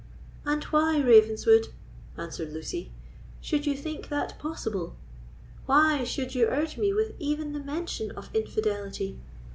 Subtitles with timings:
[0.45, 1.67] "And why, Ravenswood,"
[2.17, 2.91] answered Lucy,
[3.39, 4.95] "should you think that possible?
[5.67, 9.19] Why should you urge me with even the mention of infidelity?